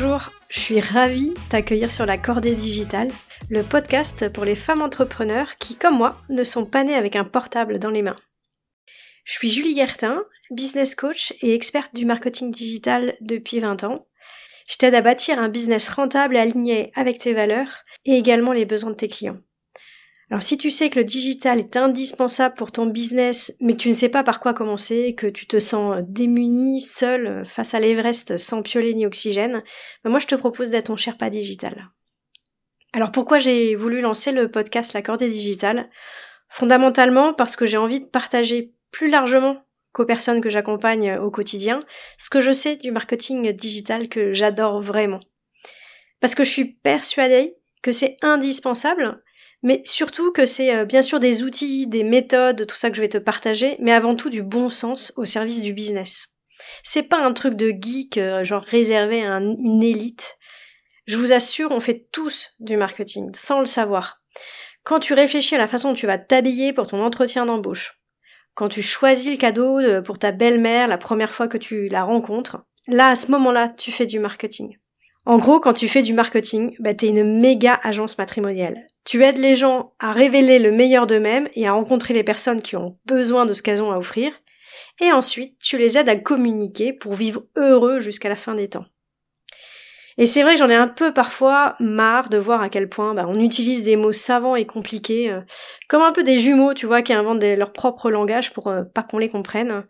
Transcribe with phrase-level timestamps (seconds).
[0.00, 3.10] Bonjour, je suis ravie d'accueillir sur la Cordée Digitale,
[3.50, 7.24] le podcast pour les femmes entrepreneurs qui, comme moi, ne sont pas nées avec un
[7.24, 8.14] portable dans les mains.
[9.24, 10.22] Je suis Julie Guertin,
[10.52, 14.06] business coach et experte du marketing digital depuis 20 ans.
[14.68, 18.90] Je t'aide à bâtir un business rentable aligné avec tes valeurs et également les besoins
[18.90, 19.40] de tes clients.
[20.30, 23.88] Alors si tu sais que le digital est indispensable pour ton business, mais que tu
[23.88, 28.36] ne sais pas par quoi commencer, que tu te sens démuni, seul, face à l'Everest
[28.36, 29.62] sans piolet ni oxygène,
[30.04, 31.88] ben moi je te propose d'être ton Sherpa digital.
[32.92, 35.88] Alors pourquoi j'ai voulu lancer le podcast La Cordée Digitale?
[36.48, 41.80] Fondamentalement parce que j'ai envie de partager plus largement qu'aux personnes que j'accompagne au quotidien
[42.18, 45.20] ce que je sais du marketing digital que j'adore vraiment.
[46.20, 49.22] Parce que je suis persuadée que c'est indispensable
[49.62, 53.00] mais surtout que c'est euh, bien sûr des outils, des méthodes, tout ça que je
[53.00, 56.28] vais te partager, mais avant tout du bon sens au service du business.
[56.82, 60.36] C'est pas un truc de geek, euh, genre réservé à une élite.
[61.06, 64.20] Je vous assure, on fait tous du marketing, sans le savoir.
[64.84, 68.00] Quand tu réfléchis à la façon dont tu vas t'habiller pour ton entretien d'embauche,
[68.54, 72.58] quand tu choisis le cadeau pour ta belle-mère la première fois que tu la rencontres,
[72.88, 74.76] là, à ce moment-là, tu fais du marketing.
[75.28, 78.86] En gros, quand tu fais du marketing, bah, t'es une méga agence matrimoniale.
[79.04, 82.76] Tu aides les gens à révéler le meilleur d'eux-mêmes et à rencontrer les personnes qui
[82.76, 84.32] ont besoin de ce qu'elles ont à offrir.
[85.02, 88.86] Et ensuite, tu les aides à communiquer pour vivre heureux jusqu'à la fin des temps.
[90.16, 93.26] Et c'est vrai j'en ai un peu parfois marre de voir à quel point bah,
[93.28, 95.42] on utilise des mots savants et compliqués, euh,
[95.90, 99.02] comme un peu des jumeaux, tu vois, qui inventent leur propre langage pour euh, pas
[99.02, 99.84] qu'on les comprenne,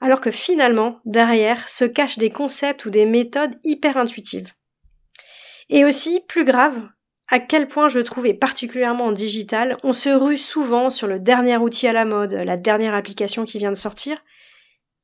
[0.00, 4.52] alors que finalement, derrière, se cachent des concepts ou des méthodes hyper intuitives.
[5.70, 6.88] Et aussi, plus grave,
[7.28, 11.18] à quel point je trouve, et particulièrement en digital, on se rue souvent sur le
[11.18, 14.22] dernier outil à la mode, la dernière application qui vient de sortir,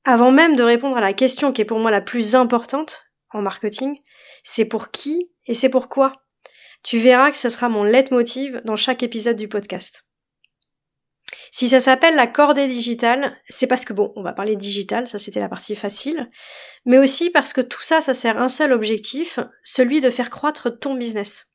[0.05, 3.43] avant même de répondre à la question qui est pour moi la plus importante en
[3.43, 3.99] marketing,
[4.43, 6.13] c'est pour qui et c'est pourquoi.
[6.83, 10.05] Tu verras que ce sera mon leitmotiv dans chaque épisode du podcast.
[11.51, 15.19] Si ça s'appelle la cordée digitale, c'est parce que bon, on va parler digital, ça
[15.19, 16.31] c'était la partie facile,
[16.87, 20.79] mais aussi parce que tout ça, ça sert un seul objectif, celui de faire croître
[20.79, 21.49] ton business.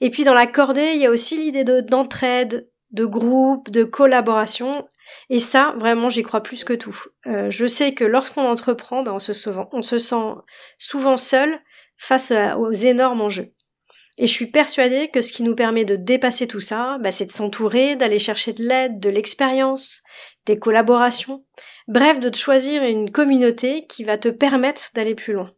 [0.00, 4.86] Et puis dans la cordée, il y a aussi l'idée d'entraide, de, groupe, de collaboration,
[5.28, 6.96] et ça, vraiment, j'y crois plus que tout.
[7.26, 9.32] Euh, je sais que lorsqu'on entreprend, ben, on, se
[9.72, 10.34] on se sent
[10.78, 11.60] souvent seul
[11.98, 13.52] face aux énormes enjeux.
[14.18, 17.26] Et je suis persuadée que ce qui nous permet de dépasser tout ça, bah, c'est
[17.26, 20.02] de s'entourer, d'aller chercher de l'aide, de l'expérience,
[20.44, 21.44] des collaborations,
[21.88, 25.50] bref, de te choisir une communauté qui va te permettre d'aller plus loin.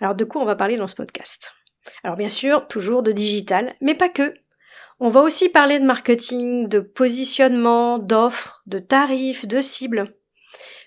[0.00, 1.54] Alors de quoi on va parler dans ce podcast?
[2.02, 4.34] Alors bien sûr, toujours de digital, mais pas que.
[5.00, 10.14] On va aussi parler de marketing, de positionnement, d'offres, de tarifs, de cibles.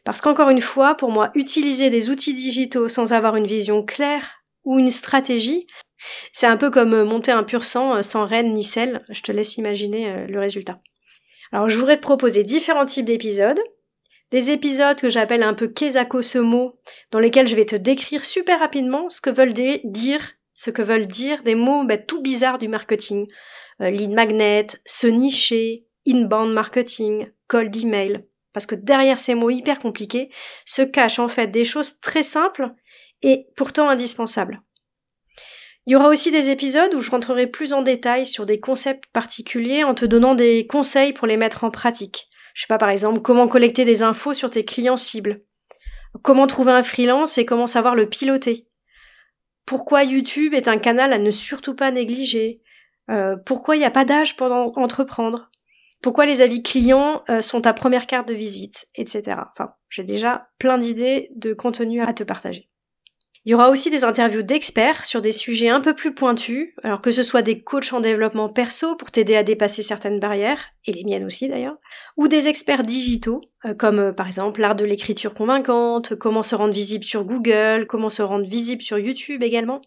[0.06, 4.44] Parce qu'encore une fois, pour moi, utiliser des outils digitaux sans avoir une vision claire
[4.64, 5.68] ou une stratégie,
[6.32, 9.04] c'est un peu comme euh, monter un pur sang euh, sans reine ni sel.
[9.10, 10.80] Je te laisse imaginer euh, le résultat.
[11.52, 13.60] Alors je voudrais te proposer différents types d'épisodes.
[14.32, 15.72] Des épisodes que j'appelle un peu
[16.22, 16.78] ce mot,
[17.12, 21.08] dans lesquels je vais te décrire super rapidement ce que veulent dire, ce que veulent
[21.08, 23.28] dire des mots bah, tout bizarres du marketing.
[23.80, 28.26] lead magnet, se nicher, inbound marketing, cold email.
[28.52, 30.30] Parce que derrière ces mots hyper compliqués
[30.66, 32.74] se cachent en fait des choses très simples
[33.22, 34.62] et pourtant indispensables.
[35.88, 39.06] Il y aura aussi des épisodes où je rentrerai plus en détail sur des concepts
[39.14, 42.28] particuliers en te donnant des conseils pour les mettre en pratique.
[42.54, 45.44] Je sais pas par exemple comment collecter des infos sur tes clients cibles.
[46.24, 48.68] Comment trouver un freelance et comment savoir le piloter.
[49.66, 52.62] Pourquoi YouTube est un canal à ne surtout pas négliger.
[53.10, 55.50] Euh, pourquoi il n'y a pas d'âge pour entreprendre.
[56.02, 59.38] Pourquoi les avis clients euh, sont ta première carte de visite, etc.
[59.52, 62.70] Enfin, j'ai déjà plein d'idées de contenu à te partager.
[63.48, 67.00] Il y aura aussi des interviews d'experts sur des sujets un peu plus pointus, alors
[67.00, 70.92] que ce soit des coachs en développement perso pour t'aider à dépasser certaines barrières, et
[70.92, 71.78] les miennes aussi d'ailleurs,
[72.18, 76.56] ou des experts digitaux, euh, comme euh, par exemple l'art de l'écriture convaincante, comment se
[76.56, 79.80] rendre visible sur Google, comment se rendre visible sur YouTube également.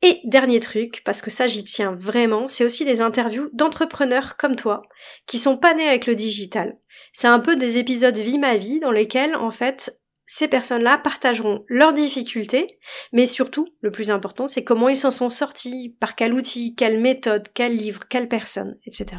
[0.00, 4.56] Et dernier truc, parce que ça j'y tiens vraiment, c'est aussi des interviews d'entrepreneurs comme
[4.56, 4.80] toi,
[5.26, 6.78] qui sont pas nés avec le digital.
[7.12, 11.64] C'est un peu des épisodes vie ma vie dans lesquels en fait ces personnes-là partageront
[11.68, 12.78] leurs difficultés,
[13.12, 17.00] mais surtout, le plus important, c'est comment ils s'en sont sortis, par quel outil, quelle
[17.00, 19.18] méthode, quel livre, quelle personne, etc.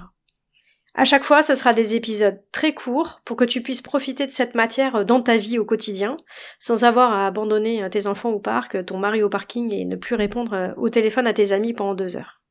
[0.94, 4.32] À chaque fois, ce sera des épisodes très courts pour que tu puisses profiter de
[4.32, 6.18] cette matière dans ta vie au quotidien,
[6.58, 10.16] sans avoir à abandonner tes enfants au parc, ton mari au parking et ne plus
[10.16, 12.42] répondre au téléphone à tes amis pendant deux heures.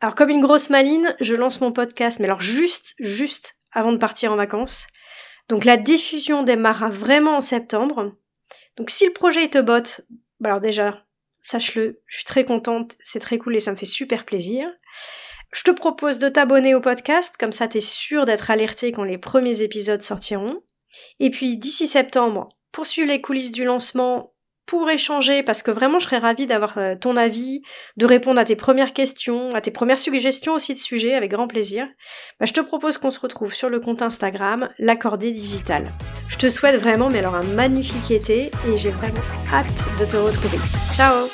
[0.00, 3.98] Alors comme une grosse maline, je lance mon podcast, mais alors juste, juste avant de
[3.98, 4.86] partir en vacances.
[5.48, 8.12] Donc la diffusion démarra vraiment en septembre.
[8.76, 10.02] Donc si le projet te botte,
[10.40, 11.04] bah alors déjà,
[11.40, 14.68] sache-le, je suis très contente, c'est très cool et ça me fait super plaisir.
[15.52, 19.18] Je te propose de t'abonner au podcast, comme ça t'es sûr d'être alerté quand les
[19.18, 20.62] premiers épisodes sortiront.
[21.20, 24.34] Et puis d'ici septembre, poursuivre les coulisses du lancement
[24.66, 27.62] pour échanger, parce que vraiment je serais ravie d'avoir euh, ton avis,
[27.96, 31.46] de répondre à tes premières questions, à tes premières suggestions aussi de sujets, avec grand
[31.46, 31.86] plaisir.
[32.40, 35.86] Bah, je te propose qu'on se retrouve sur le compte Instagram, l'accordé digital.
[36.28, 39.22] Je te souhaite vraiment, mais alors un magnifique été, et j'ai vraiment
[39.52, 39.66] hâte
[39.98, 40.58] de te retrouver.
[40.92, 41.28] Ciao.